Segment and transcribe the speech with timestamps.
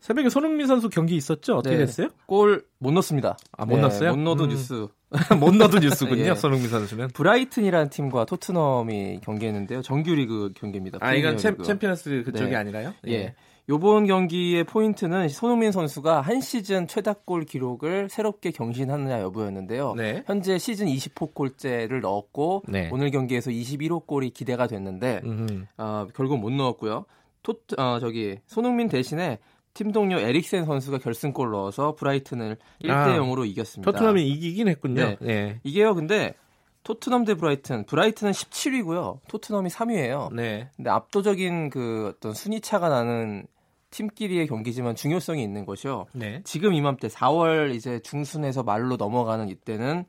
[0.00, 1.56] 새벽에 손흥민 선수 경기 있었죠?
[1.56, 1.84] 어떻게 네.
[1.84, 2.08] 됐어요?
[2.26, 3.36] 골 못 넣었습니다.
[3.56, 4.10] 아, 못 네, 넣었어요?
[4.14, 4.50] 못 넣어도 음.
[4.50, 4.86] 뉴스.
[5.40, 6.22] 못 넣어도 뉴스군요.
[6.30, 6.34] 예.
[6.34, 7.08] 손흥민 선수는.
[7.08, 9.82] 브라이튼이라는 팀과 토트넘이 경기했는데요.
[9.82, 10.98] 정규리그 경기입니다.
[11.00, 11.56] 아, 이건 챔.
[11.62, 12.56] 챔피언스 그쪽이 네.
[12.56, 12.92] 아니고요?
[13.08, 13.34] 예.
[13.70, 19.94] 요번 경기의 포인트는 손흥민 선수가 한 시즌 최다골 기록을 새롭게 경신하느냐 여부였는데요.
[19.94, 20.22] 네.
[20.26, 22.88] 현재 시즌 20호 골째를 넣었고 네.
[22.92, 25.66] 오늘 경기에서 21호 골이 기대가 됐는데 음.
[25.76, 27.04] 어, 결국 못 넣었고요.
[27.42, 29.38] 토, 어, 저기 손흥민 대신에
[29.74, 33.90] 팀 동료 에릭센 선수가 결승골 넣어서 브라이튼을 1대 아, 0으로 이겼습니다.
[33.90, 35.02] 토트넘이 이기긴 했군요.
[35.02, 35.16] 네.
[35.20, 35.60] 네.
[35.62, 36.34] 이게요, 근데
[36.82, 39.20] 토트넘 대 브라이튼, 브라이튼은 17위고요.
[39.28, 40.32] 토트넘이 3위예요.
[40.32, 40.70] 네.
[40.76, 43.46] 근데 압도적인 그 어떤 순위 차가 나는
[43.90, 46.06] 팀끼리의 경기지만 중요성이 있는 것이요.
[46.12, 46.40] 네.
[46.44, 50.04] 지금 이맘때 4월 이제 중순에서 말로 넘어가는 이때는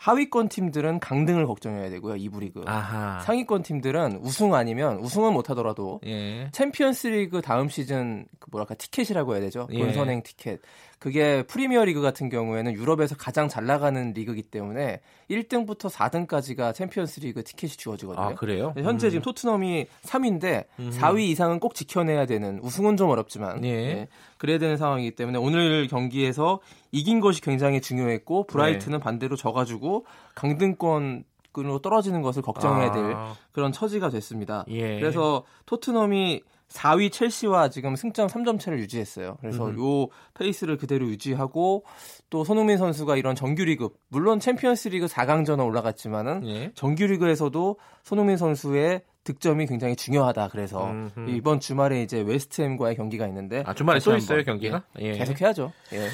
[0.00, 2.16] 하위권 팀들은 강등을 걱정해야 되고요.
[2.16, 2.62] 이부 리그.
[2.64, 3.20] 아하.
[3.20, 6.48] 상위권 팀들은 우승 아니면 우승은 못 하더라도 예.
[6.52, 9.78] 챔피언스리그 다음 시즌 그 뭐랄까 티켓이라고 해야 되죠 예.
[9.78, 10.60] 본선행 티켓
[11.00, 17.42] 그게 프리미어 리그 같은 경우에는 유럽에서 가장 잘 나가는 리그이기 때문에 1등부터 4등까지가 챔피언스 리그
[17.42, 18.22] 티켓이 주어지거든요.
[18.22, 18.74] 아, 그래요?
[18.76, 19.10] 현재 음.
[19.10, 20.90] 지금 토트넘이 3위인데 음.
[20.92, 23.68] 4위 이상은 꼭 지켜내야 되는 우승은 좀 어렵지만 예.
[23.70, 26.60] 예, 그래야 되는 상황이기 때문에 오늘 경기에서
[26.92, 29.02] 이긴 것이 굉장히 중요했고 브라이튼은 네.
[29.02, 31.22] 반대로 져가지고 강등권으
[31.54, 34.64] 로 떨어지는 것을 걱정해야 될 아, 그런 처지가 됐습니다.
[34.68, 35.00] 예.
[35.00, 39.36] 그래서 토트넘이 4위 첼시와 지금 승점 3점 차를 유지했어요.
[39.40, 39.78] 그래서 음.
[39.78, 41.84] 요 페이스를 그대로 유지하고
[42.30, 46.70] 또 손흥민 선수가 이런 정규리그 물론 챔피언스리그 4강전에 올라갔지만은 예.
[46.74, 50.48] 정규리그에서도 손흥민 선수의 득점이 굉장히 중요하다.
[50.48, 51.30] 그래서 음흠.
[51.30, 54.82] 이번 주말에 이제 웨스트햄과의 경기가 있는데 아, 주말에 또 있어요, 경기가?
[55.00, 55.12] 예, 예.
[55.18, 55.72] 계속 해야죠.
[55.92, 56.08] 예.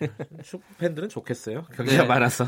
[0.42, 1.64] 축구 팬들은 좋겠어요.
[1.74, 2.08] 경기가 네.
[2.08, 2.46] 많아서.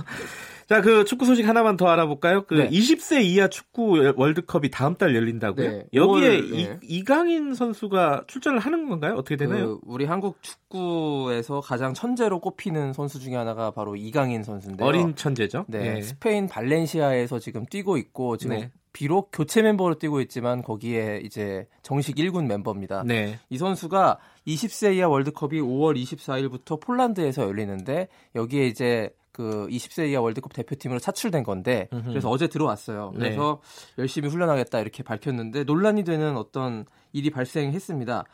[0.69, 2.47] 자, 그 축구 소식 하나만 더 알아볼까요?
[2.47, 2.71] 그 네.
[2.71, 5.71] 20세 이하 축구 월드컵이 다음 달 열린다고요?
[5.71, 5.85] 네.
[5.93, 6.79] 여기에 5월, 네.
[6.83, 9.15] 이, 이강인 선수가 출전을 하는 건가요?
[9.15, 9.81] 어떻게 되나요?
[9.81, 14.87] 그 우리 한국 축구에서 가장 천재로 꼽히는 선수 중에 하나가 바로 이강인 선수인데요.
[14.87, 15.67] 어린 천재죠.
[15.69, 16.03] 네, 예.
[16.03, 18.71] 스페인 발렌시아에서 지금 뛰고 있고 지금 네.
[18.93, 23.03] 비록 교체 멤버로 뛰고 있지만 거기에 이제 정식 1군 멤버입니다.
[23.05, 23.39] 네.
[23.49, 30.53] 이 선수가 20세 이하 월드컵이 5월 24일부터 폴란드에서 열리는데 여기에 이제 그 20세 이하 월드컵
[30.53, 32.11] 대표팀으로 차출된 건데 음흠.
[32.11, 33.13] 그래서 어제 들어왔어요.
[33.15, 33.21] 네.
[33.21, 33.61] 그래서
[33.99, 38.25] 열심히 훈련하겠다 이렇게 밝혔는데 논란이 되는 어떤 일이 발생했습니다.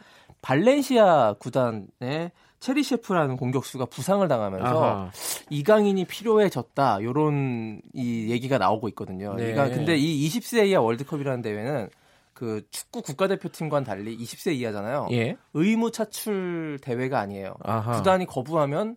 [0.42, 5.10] 발렌시아 구단의 체리 셰프라는 공격수가 부상을 당하면서 아하.
[5.50, 9.34] 이강인이 필요해졌다 요런 이 얘기가 나오고 있거든요.
[9.34, 9.50] 네.
[9.50, 11.88] 이강 근데 이 20세 이하 월드컵이라는 대회는
[12.32, 15.08] 그 축구 국가대표팀과는 달리 20세 이하잖아요.
[15.12, 15.36] 예.
[15.54, 17.54] 의무 차출 대회가 아니에요.
[17.64, 17.96] 아하.
[17.96, 18.96] 구단이 거부하면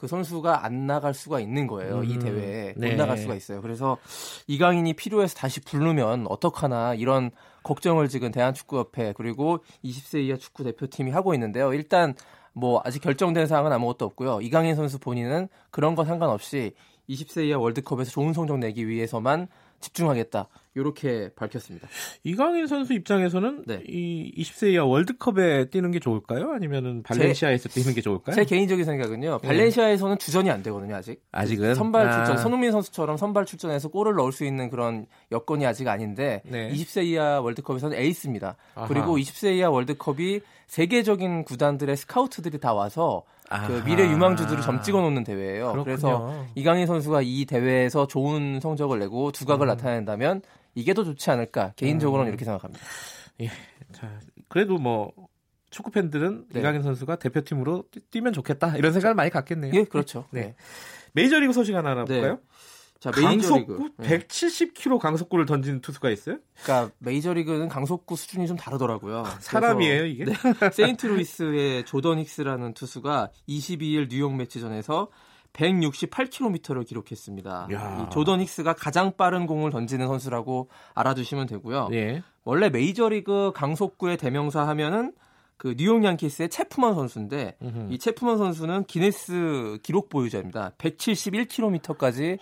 [0.00, 2.02] 그 선수가 안 나갈 수가 있는 거예요.
[2.04, 2.90] 이 음, 대회에 네.
[2.90, 3.60] 못 나갈 수가 있어요.
[3.60, 3.98] 그래서
[4.46, 7.30] 이강인이 필요해서 다시 부르면 어떡하나 이런
[7.64, 11.74] 걱정을 지금 대한축구협회 그리고 20세 이하 축구 대표팀이 하고 있는데요.
[11.74, 12.14] 일단
[12.52, 14.40] 뭐 아직 결정된 사항은 아무것도 없고요.
[14.40, 16.74] 이강인 선수 본인은 그런 거 상관없이
[17.08, 19.48] 20세 이하 월드컵에서 좋은 성적 내기 위해서만
[19.80, 20.48] 집중하겠다.
[20.74, 21.88] 이렇게 밝혔습니다.
[22.22, 23.82] 이강인 선수 입장에서는 네.
[23.88, 26.52] 이 20세 이하 월드컵에 뛰는 게 좋을까요?
[26.52, 28.36] 아니면은 발렌시아에서 뛰는 게 좋을까요?
[28.36, 29.38] 제 개인적인 생각은요.
[29.38, 31.22] 발렌시아에서는 주전이 안 되거든요, 아직.
[31.32, 32.24] 아직은 선발 아.
[32.24, 36.70] 출전, 손흥민 선수처럼 선발 출전해서 골을 넣을 수 있는 그런 여건이 아직 아닌데 네.
[36.70, 38.56] 20세 이하 월드컵에서는 에이스입니다.
[38.76, 38.86] 아하.
[38.86, 43.24] 그리고 20세 이하 월드컵이 세계적인 구단들의 스카우트들이 다 와서
[43.66, 43.82] 그.
[43.84, 45.72] 미래 유망주들을 점 찍어 놓는 대회예요.
[45.72, 45.84] 그렇군요.
[45.84, 49.68] 그래서 이강인 선수가 이 대회에서 좋은 성적을 내고 두각을 음.
[49.68, 50.42] 나타낸다면
[50.74, 52.84] 이게 더 좋지 않을까 개인적으로는 이렇게 생각합니다.
[53.92, 55.12] 자, 그래도 뭐
[55.70, 56.60] 축구 팬들은 네.
[56.60, 59.72] 이강인 선수가 대표팀으로 뛰- 뛰면 좋겠다 이런 생각을 많이 갖겠네요.
[59.74, 60.26] 예, 그렇죠.
[60.32, 60.40] 네.
[60.40, 60.54] 네.
[61.12, 62.40] 메이저리그 소식 하나 알아볼까요?
[62.98, 63.90] 자, 강속구 메이저리그.
[63.98, 64.18] 네.
[64.18, 66.38] 170km 강속구를 던지는 투수가 있어요?
[66.62, 69.24] 그러니까 메이저리그는 강속구 수준이 좀 다르더라고요.
[69.40, 70.24] 사람이에요 이게?
[70.26, 70.32] 네.
[70.72, 75.08] 세인트루이스의 조던 힉스라는 투수가 22일 뉴욕 매치전에서
[75.52, 77.68] 168km를 기록했습니다.
[77.72, 78.06] 야.
[78.06, 81.88] 이 조던 힉스가 가장 빠른 공을 던지는 선수라고 알아두시면 되고요.
[81.92, 82.22] 예.
[82.44, 85.12] 원래 메이저리그 강속구의 대명사 하면은
[85.56, 87.92] 그 뉴욕 양키스의 체프먼 선수인데 음흠.
[87.92, 90.72] 이 체프먼 선수는 기네스 기록 보유자입니다.
[90.78, 92.38] 171km까지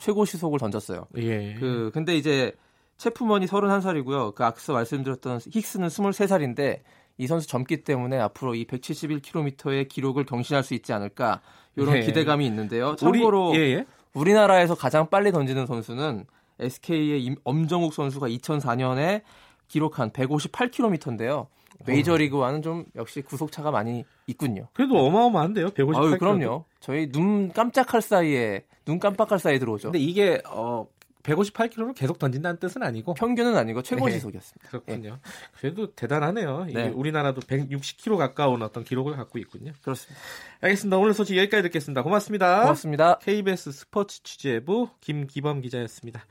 [0.00, 1.06] 최고 시속을 던졌어요.
[1.16, 1.54] 예.
[1.54, 2.52] 그 근데 이제
[2.98, 4.36] 체프먼이 31살이고요.
[4.36, 6.80] 그 앞서 말씀드렸던 힉스는 23살인데
[7.22, 11.40] 이 선수 젊기 때문에 앞으로 이 171km의 기록을 경신할 수 있지 않을까
[11.76, 12.00] 이런 예.
[12.00, 12.96] 기대감이 있는데요.
[12.96, 13.84] 참고로 우리, 예, 예.
[14.12, 16.24] 우리나라에서 가장 빨리 던지는 선수는
[16.58, 19.22] SK의 임- 엄정욱 선수가 2004년에
[19.68, 21.46] 기록한 158km인데요.
[21.86, 24.68] 메이저리그와는 좀 역시 구속차가 많이 있군요.
[24.72, 25.68] 그래도 어마어마한데요.
[25.70, 25.96] 158km.
[25.96, 26.64] 아유, 그럼요.
[26.80, 29.88] 저희 눈 깜짝할 사이에 눈 깜빡할 사이에 들어오죠.
[29.92, 30.86] 근데 이게 어
[31.22, 34.12] 158km를 계속 던진다는 뜻은 아니고 평균은 아니고 최고 네.
[34.12, 34.68] 지속이었습니다.
[34.68, 35.18] 그렇군요.
[35.58, 36.66] 그래도 대단하네요.
[36.72, 36.88] 네.
[36.88, 39.72] 우리나라도 160km 가까운 어떤 기록을 갖고 있군요.
[39.82, 40.20] 그렇습니다.
[40.60, 40.98] 알겠습니다.
[40.98, 42.02] 오늘 소식 여기까지 듣겠습니다.
[42.02, 42.62] 고맙습니다.
[42.62, 43.18] 고맙습니다.
[43.18, 46.26] KBS 스포츠 취재부 김기범 기자였습니다.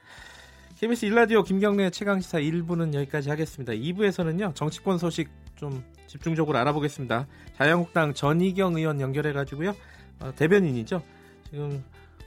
[0.78, 3.74] KBS 일라디오 김경래 최강시사 1부는 여기까지 하겠습니다.
[3.74, 7.28] 2부에서는요 정치권 소식 좀 집중적으로 알아보겠습니다.
[7.56, 9.76] 자유한국당 전희경 의원 연결해가지고요
[10.20, 11.04] 어, 대변인이죠.
[11.50, 11.84] 지금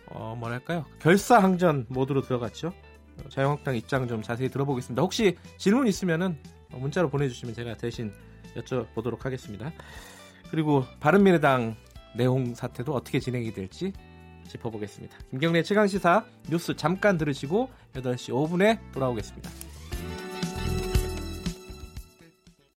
[0.06, 2.68] 어, 뭐랄까요 결사항전 모드로 들어갔죠.
[2.68, 5.02] 어, 자유한국당 입장 좀 자세히 들어보겠습니다.
[5.02, 6.38] 혹시 질문 있으면은
[6.72, 8.12] 어, 문자로 보내주시면 제가 대신
[8.56, 9.72] 여쭤보도록 하겠습니다.
[10.50, 11.76] 그리고 바른미래당
[12.16, 13.92] 내홍 사태도 어떻게 진행이 될지
[14.48, 15.16] 짚어보겠습니다.
[15.30, 19.73] 김경래 최강 시사 뉴스 잠깐 들으시고 8시 5분에 돌아오겠습니다.